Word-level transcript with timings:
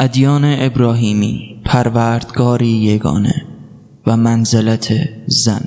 ادیان 0.00 0.44
ابراهیمی 0.44 1.60
پروردگاری 1.64 2.66
یگانه 2.66 3.42
و 4.06 4.16
منزلت 4.16 4.92
زن. 5.26 5.60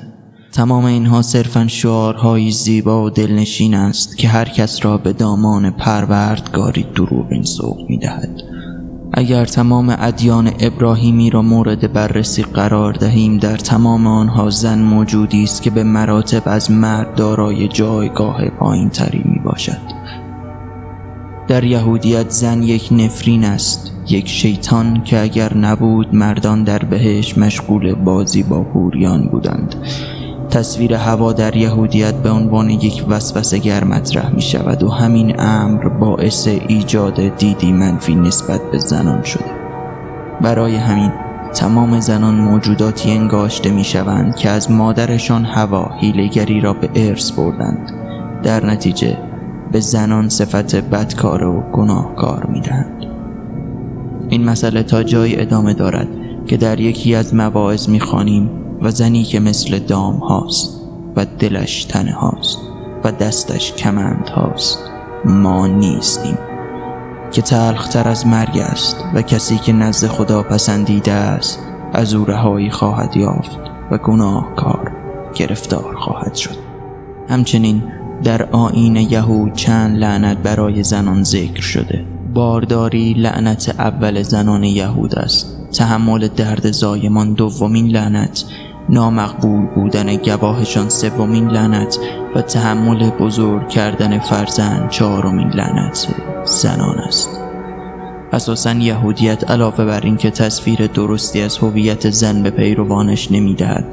تمام 0.52 0.84
اینها 0.84 1.22
صرفا 1.22 1.66
شعارهایی 1.66 2.50
زیبا 2.50 3.04
و 3.04 3.10
دلنشین 3.10 3.74
است 3.74 4.18
که 4.18 4.28
هر 4.28 4.44
کس 4.44 4.84
را 4.84 4.98
به 4.98 5.12
دامان 5.12 5.70
پروردگاری 5.70 6.86
دروغین 6.94 7.42
سوق 7.42 7.76
می 7.88 7.98
دهد. 7.98 8.40
اگر 9.12 9.44
تمام 9.44 9.96
ادیان 9.98 10.52
ابراهیمی 10.60 11.30
را 11.30 11.42
مورد 11.42 11.92
بررسی 11.92 12.42
قرار 12.42 12.92
دهیم 12.92 13.38
در 13.38 13.56
تمام 13.56 14.06
آنها 14.06 14.50
زن 14.50 14.78
موجودی 14.78 15.42
است 15.42 15.62
که 15.62 15.70
به 15.70 15.84
مراتب 15.84 16.42
از 16.46 16.70
مرد 16.70 17.14
دارای 17.14 17.68
جایگاه 17.68 18.48
پایین 18.48 18.88
تری 18.88 19.22
می 19.24 19.38
باشد 19.38 20.02
در 21.48 21.64
یهودیت 21.64 22.30
زن 22.30 22.62
یک 22.62 22.88
نفرین 22.92 23.44
است. 23.44 23.91
یک 24.08 24.28
شیطان 24.28 25.02
که 25.04 25.22
اگر 25.22 25.56
نبود 25.56 26.14
مردان 26.14 26.64
در 26.64 26.78
بهش 26.78 27.38
مشغول 27.38 27.94
بازی 27.94 28.42
با 28.42 28.62
هوریان 28.62 29.22
بودند. 29.22 29.74
تصویر 30.50 30.94
هوا 30.94 31.32
در 31.32 31.56
یهودیت 31.56 32.14
به 32.14 32.30
عنوان 32.30 32.70
یک 32.70 33.04
وسوسه 33.08 33.58
گر 33.58 33.84
مطرح 33.84 34.34
می 34.34 34.42
شود 34.42 34.82
و 34.82 34.88
همین 34.88 35.40
امر 35.40 35.88
باعث 35.88 36.48
ایجاد 36.48 37.36
دیدی 37.36 37.72
منفی 37.72 38.14
نسبت 38.14 38.70
به 38.70 38.78
زنان 38.78 39.22
شده 39.22 39.50
برای 40.40 40.76
همین 40.76 41.12
تمام 41.54 42.00
زنان 42.00 42.34
موجوداتی 42.34 43.10
انگاشته 43.10 43.70
می 43.70 43.84
شوند 43.84 44.36
که 44.36 44.50
از 44.50 44.70
مادرشان 44.70 45.44
هوا 45.44 45.90
هیلگری 46.00 46.60
را 46.60 46.72
به 46.72 46.90
ارث 46.94 47.30
بردند. 47.30 47.92
در 48.42 48.66
نتیجه 48.66 49.18
به 49.72 49.80
زنان 49.80 50.28
صفت 50.28 50.76
بدکار 50.76 51.44
و 51.44 51.60
گناهکار 51.72 52.46
می‌دهند. 52.46 53.11
این 54.32 54.44
مسئله 54.44 54.82
تا 54.82 55.02
جایی 55.02 55.40
ادامه 55.40 55.74
دارد 55.74 56.08
که 56.46 56.56
در 56.56 56.80
یکی 56.80 57.14
از 57.14 57.34
مواعظ 57.34 57.88
می‌خوانیم 57.88 58.50
و 58.82 58.90
زنی 58.90 59.24
که 59.24 59.40
مثل 59.40 59.78
دام 59.78 60.16
هاست 60.16 60.80
و 61.16 61.26
دلش 61.38 61.84
تنه 61.84 62.12
هاست 62.12 62.58
و 63.04 63.12
دستش 63.12 63.72
کمند 63.72 64.28
هاست 64.28 64.78
ما 65.24 65.66
نیستیم. 65.66 66.38
که 67.32 67.42
تلختر 67.42 68.08
از 68.08 68.26
مرگ 68.26 68.58
است 68.58 69.04
و 69.14 69.22
کسی 69.22 69.58
که 69.58 69.72
نزد 69.72 70.06
خدا 70.06 70.42
پسندیده 70.42 71.12
است 71.12 71.58
از 71.92 72.14
او 72.14 72.24
رهایی 72.24 72.70
خواهد 72.70 73.16
یافت 73.16 73.58
و 73.90 73.98
گناهکار 73.98 74.92
گرفتار 75.34 75.96
خواهد 75.96 76.34
شد. 76.34 76.56
همچنین 77.28 77.82
در 78.24 78.42
آین 78.42 78.96
یهود 78.96 79.52
چند 79.52 79.96
لعنت 79.96 80.38
برای 80.38 80.82
زنان 80.82 81.22
ذکر 81.22 81.62
شده. 81.62 82.11
بارداری 82.34 83.14
لعنت 83.14 83.74
اول 83.78 84.22
زنان 84.22 84.64
یهود 84.64 85.14
است. 85.14 85.58
تحمل 85.72 86.28
درد 86.28 86.70
زایمان 86.70 87.32
دومین 87.32 87.86
لعنت 87.86 88.44
نامقبول 88.88 89.66
بودن 89.74 90.16
گواهشان 90.16 90.88
سومین 90.88 91.48
لعنت 91.48 91.98
و 92.34 92.42
تحمل 92.42 93.10
بزرگ 93.10 93.68
کردن 93.68 94.18
فرزند 94.18 94.90
چهارمین 94.90 95.48
لعنت 95.48 96.08
زنان 96.44 96.98
است. 96.98 97.28
اساسا 98.32 98.72
یهودیت 98.72 99.50
علاوه 99.50 99.84
بر 99.84 100.00
اینکه 100.00 100.30
تصویر 100.30 100.86
درستی 100.86 101.40
از 101.40 101.58
هویت 101.58 102.10
زن 102.10 102.42
به 102.42 102.50
پیروانش 102.50 103.32
نمی‌دهد 103.32 103.84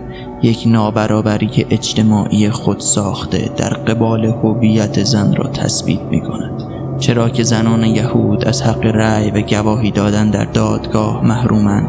یک 0.42 0.64
نابرابری 0.66 1.66
اجتماعی 1.70 2.50
خود 2.50 2.80
ساخته 2.80 3.50
در 3.58 3.70
قبال 3.70 4.26
هویت 4.26 5.03
زن 5.03 5.36
را 5.36 5.50
تثبیت 5.50 6.02
می 6.02 6.22
کند 6.22 6.78
چرا 7.00 7.30
که 7.30 7.44
زنان 7.44 7.83
یهود 7.83 8.45
از 8.45 8.61
حق 8.61 8.86
رأی 8.86 9.31
و 9.31 9.42
گواهی 9.42 9.92
دادن 9.92 10.30
در 10.30 10.45
دادگاه 10.45 11.25
محرومند 11.25 11.88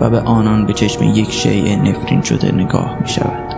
و 0.00 0.10
به 0.10 0.20
آنان 0.20 0.66
به 0.66 0.72
چشم 0.72 1.04
یک 1.04 1.32
شیء 1.32 1.76
نفرین 1.76 2.22
شده 2.22 2.54
نگاه 2.54 2.98
می 3.00 3.08
شود 3.08 3.54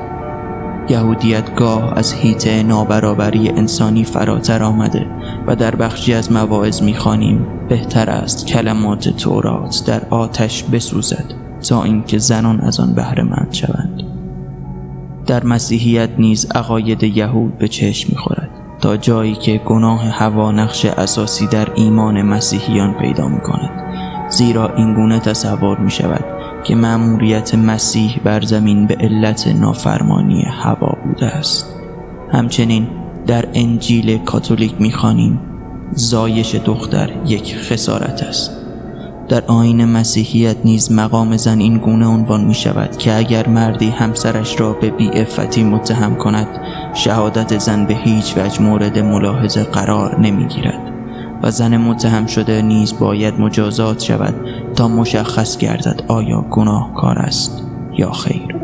یهودیت 0.89 1.55
گاه 1.55 1.99
از 1.99 2.13
هیته 2.13 2.63
نابرابری 2.63 3.49
انسانی 3.49 4.05
فراتر 4.05 4.63
آمده 4.63 5.07
و 5.47 5.57
در 5.57 5.75
بخشی 5.75 6.15
از 6.15 6.33
مواعظ 6.33 6.83
می‌خوانیم 6.83 7.47
بهتر 7.69 8.11
است 8.11 8.47
کلمات 8.47 9.09
تورات 9.09 9.83
در 9.87 10.03
آتش 10.11 10.63
بسوزد 10.63 11.25
تا 11.69 11.85
اینکه 11.85 12.19
زنان 12.19 12.61
از 12.61 12.81
آن 12.81 12.93
بهره 12.93 13.23
مند 13.23 13.49
شوند. 13.53 14.03
در 15.27 15.45
مسیحیت 15.45 16.11
نیز 16.19 16.47
عقاید 16.55 17.03
یهود 17.03 17.59
به 17.59 17.69
چشم 17.69 18.09
می‌خورد. 18.13 18.40
تا 18.81 18.97
جایی 18.97 19.35
که 19.35 19.59
گناه 19.59 20.05
هوا 20.05 20.53
نقش 20.53 20.85
اساسی 20.85 21.47
در 21.47 21.69
ایمان 21.75 22.23
مسیحیان 22.23 22.95
پیدا 22.95 23.29
می 23.29 23.41
کند 23.41 23.71
زیرا 24.31 24.75
این 24.75 24.95
گونه 24.95 25.19
تصور 25.21 25.79
می 25.79 25.91
شود 25.91 26.25
که 26.65 26.75
مأموریت 26.75 27.55
مسیح 27.55 28.21
بر 28.25 28.41
زمین 28.41 28.87
به 28.87 28.97
علت 29.01 29.49
نافرمانی 29.49 30.43
هوا 30.43 30.97
بوده 31.05 31.27
است. 31.27 31.75
همچنین 32.33 32.89
در 33.27 33.49
انجیل 33.55 34.19
کاتولیک 34.19 34.75
می‌خوانیم 34.81 35.41
زایش 35.93 36.55
دختر 36.55 37.11
یک 37.27 37.57
خسارت 37.57 38.23
است. 38.23 38.60
در 39.31 39.45
آین 39.47 39.85
مسیحیت 39.85 40.57
نیز 40.65 40.93
مقام 40.93 41.37
زن 41.37 41.59
این 41.59 41.79
گونه 41.79 42.07
عنوان 42.07 42.45
می 42.45 42.55
شود 42.55 42.97
که 42.97 43.17
اگر 43.17 43.49
مردی 43.49 43.91
همسرش 43.91 44.61
را 44.61 44.73
به 44.73 44.93
افتی 45.15 45.65
متهم 45.65 46.15
کند 46.15 46.47
شهادت 46.95 47.59
زن 47.59 47.87
به 47.87 47.95
هیچ 47.95 48.35
وجه 48.37 48.63
مورد 48.63 48.99
ملاحظه 48.99 49.65
قرار 49.65 50.21
نمی 50.21 50.45
گیرد 50.45 50.93
و 51.43 51.51
زن 51.51 51.77
متهم 51.77 52.27
شده 52.27 52.63
نیز 52.63 52.99
باید 52.99 53.41
مجازات 53.41 54.03
شود 54.03 54.35
تا 54.77 54.89
مشخص 54.89 55.59
گردد 55.59 56.03
آیا 56.09 56.41
گناهکار 56.51 57.19
است 57.19 57.63
یا 57.99 58.11
خیر. 58.11 58.57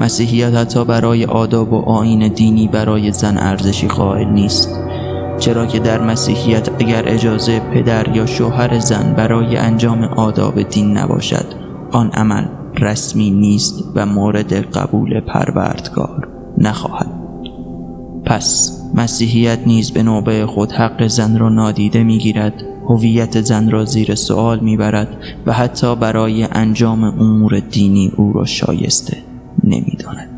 مسیحیت 0.00 0.54
حتی 0.54 0.84
برای 0.84 1.24
آداب 1.24 1.72
و 1.72 1.82
آین 1.90 2.28
دینی 2.28 2.68
برای 2.68 3.12
زن 3.12 3.38
ارزشی 3.38 3.88
قائل 3.88 4.28
نیست. 4.28 4.78
چرا 5.38 5.66
که 5.66 5.78
در 5.78 6.00
مسیحیت 6.00 6.68
اگر 6.78 7.02
اجازه 7.06 7.60
پدر 7.60 8.16
یا 8.16 8.26
شوهر 8.26 8.78
زن 8.78 9.14
برای 9.16 9.56
انجام 9.56 10.04
آداب 10.04 10.62
دین 10.62 10.96
نباشد 10.98 11.46
آن 11.90 12.10
عمل 12.10 12.44
رسمی 12.78 13.30
نیست 13.30 13.84
و 13.94 14.06
مورد 14.06 14.52
قبول 14.52 15.20
پروردگار 15.20 16.28
نخواهد. 16.58 17.06
پس 18.24 18.78
مسیحیت 18.94 19.58
نیز 19.66 19.90
به 19.90 20.02
نوبه 20.02 20.46
خود 20.46 20.72
حق 20.72 21.06
زن 21.06 21.38
را 21.38 21.48
نادیده 21.48 22.02
می‌گیرد 22.02 22.54
هویت 22.88 23.40
زن 23.40 23.70
را 23.70 23.84
زیر 23.84 24.14
سوال 24.14 24.58
می‌برد 24.60 25.08
و 25.46 25.52
حتی 25.52 25.96
برای 25.96 26.42
انجام 26.52 27.04
امور 27.04 27.60
دینی 27.60 28.12
او 28.16 28.32
را 28.32 28.44
شایسته 28.44 29.16
نمی‌داند. 29.64 30.31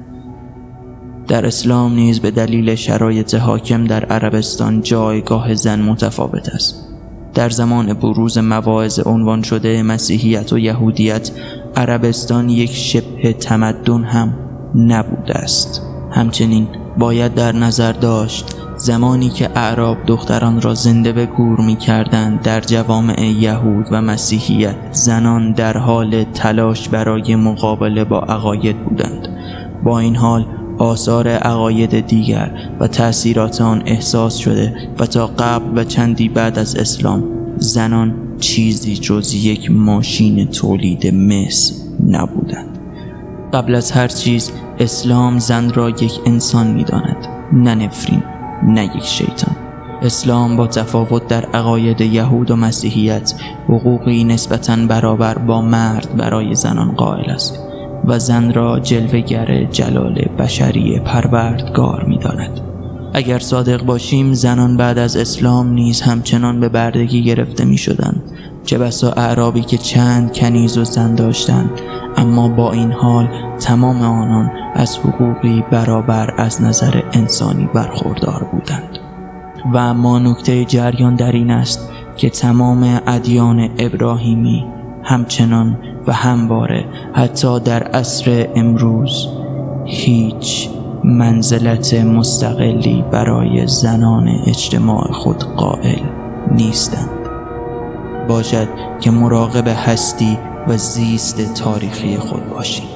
در 1.29 1.47
اسلام 1.47 1.95
نیز 1.95 2.21
به 2.21 2.31
دلیل 2.31 2.75
شرایط 2.75 3.35
حاکم 3.35 3.85
در 3.85 4.05
عربستان 4.05 4.83
جایگاه 4.83 5.55
زن 5.55 5.81
متفاوت 5.81 6.49
است. 6.49 6.89
در 7.35 7.51
زمان 7.51 7.93
بروز 7.93 8.39
مواعظ 8.39 9.01
عنوان 9.07 9.43
شده 9.43 9.83
مسیحیت 9.83 10.53
و 10.53 10.59
یهودیت 10.59 11.31
عربستان 11.77 12.49
یک 12.49 12.71
شبه 12.71 13.33
تمدن 13.33 14.05
هم 14.05 14.35
نبوده 14.75 15.35
است. 15.35 15.83
همچنین 16.11 16.69
باید 16.99 17.35
در 17.35 17.53
نظر 17.53 17.93
داشت 17.93 18.55
زمانی 18.77 19.29
که 19.29 19.51
اعراب 19.55 19.97
دختران 20.07 20.61
را 20.61 20.75
زنده 20.75 21.13
به 21.13 21.27
گور 21.27 21.61
می 21.61 21.77
کردند 21.77 22.43
در 22.43 22.61
جوامع 22.61 23.23
یهود 23.23 23.87
و 23.91 24.03
مسیحیت 24.03 24.77
زنان 24.93 25.53
در 25.53 25.77
حال 25.77 26.25
تلاش 26.25 26.89
برای 26.89 27.37
مقابله 27.37 28.05
با 28.05 28.21
عقاید 28.21 28.85
بودند. 28.85 29.29
با 29.85 29.99
این 29.99 30.17
حال 30.17 30.47
آثار 30.79 31.29
عقاید 31.29 32.07
دیگر 32.07 32.51
و 32.81 32.87
تأثیرات 32.87 33.61
آن 33.61 33.83
احساس 33.87 34.37
شده 34.37 34.75
و 34.99 35.07
تا 35.07 35.27
قبل 35.27 35.79
و 35.79 35.85
چندی 35.85 36.29
بعد 36.29 36.59
از 36.59 36.77
اسلام 36.77 37.25
زنان 37.57 38.15
چیزی 38.41 38.97
جز 38.97 39.35
یک 39.35 39.71
ماشین 39.71 40.47
تولید 40.47 41.15
مس 41.15 41.85
نبودند. 42.09 42.79
قبل 43.53 43.75
از 43.75 43.93
هر 43.93 44.09
چیز 44.09 44.51
اسلام 44.79 45.39
زن 45.39 45.73
را 45.73 45.91
یک 45.91 46.21
انسان 46.27 46.67
می‌داند 46.67 47.17
نه 47.53 47.75
نفرین 47.75 48.23
نه 48.63 48.85
یک 48.97 49.05
شیطان. 49.05 49.57
اسلام 50.03 50.57
با 50.57 50.67
تفاوت 50.67 51.29
در 51.29 51.45
عقاید 51.45 52.01
یهود 52.01 52.51
و 52.51 52.57
مسیحیت 52.57 53.35
حقوقی 53.69 54.25
نسبتا 54.25 54.77
برابر 54.77 55.39
با 55.39 55.63
مرد 55.63 56.17
برای 56.17 56.55
زنان 56.55 56.93
قائل 56.93 57.31
است. 57.31 57.74
و 58.07 58.19
زن 58.19 58.53
را 58.53 58.81
جلوگر 58.81 59.65
جلال 59.65 60.15
بشری 60.39 61.01
پروردگار 61.05 62.05
می 62.05 62.19
داند. 62.19 62.61
اگر 63.15 63.39
صادق 63.39 63.83
باشیم 63.85 64.33
زنان 64.33 64.77
بعد 64.77 64.99
از 64.99 65.17
اسلام 65.17 65.73
نیز 65.73 66.01
همچنان 66.01 66.61
به 66.61 66.69
بردگی 66.69 67.25
گرفته 67.25 67.65
می 67.65 67.79
شدن. 67.79 68.23
چه 68.65 68.79
بسا 68.79 69.13
اعرابی 69.13 69.63
که 69.63 69.79
چند 69.79 70.33
کنیز 70.33 70.79
و 70.79 70.85
زن 70.85 71.15
داشتند 71.15 71.71
اما 72.17 72.49
با 72.49 72.73
این 72.73 72.93
حال 72.93 73.29
تمام 73.61 74.03
آنان 74.03 74.51
از 74.75 74.99
حقوقی 74.99 75.65
برابر 75.71 76.35
از 76.39 76.63
نظر 76.63 77.03
انسانی 77.13 77.69
برخوردار 77.75 78.49
بودند 78.53 78.99
و 79.73 79.77
اما 79.77 80.19
نکته 80.19 80.65
جریان 80.65 81.15
در 81.15 81.33
این 81.33 81.51
است 81.51 81.89
که 82.17 82.31
تمام 82.31 83.01
ادیان 83.07 83.71
ابراهیمی 83.79 84.65
همچنان 85.05 85.79
و 86.07 86.13
همواره 86.13 86.85
حتی 87.13 87.61
در 87.61 87.83
عصر 87.83 88.49
امروز 88.55 89.29
هیچ 89.85 90.69
منزلت 91.05 91.95
مستقلی 91.95 93.05
برای 93.11 93.67
زنان 93.67 94.29
اجتماع 94.47 95.13
خود 95.13 95.45
قائل 95.45 96.03
نیستند. 96.53 97.11
باشد 98.29 98.69
که 99.01 99.11
مراقب 99.11 99.69
هستی 99.69 100.39
و 100.69 100.77
زیست 100.77 101.55
تاریخی 101.55 102.17
خود 102.17 102.51
باشید 102.51 102.94